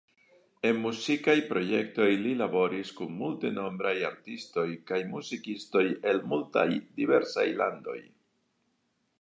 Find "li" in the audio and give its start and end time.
2.21-2.31